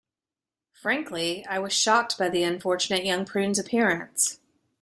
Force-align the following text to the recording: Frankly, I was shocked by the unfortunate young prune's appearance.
Frankly, 0.73 1.45
I 1.45 1.59
was 1.59 1.73
shocked 1.73 2.17
by 2.17 2.27
the 2.27 2.41
unfortunate 2.41 3.05
young 3.05 3.23
prune's 3.23 3.59
appearance. 3.59 4.39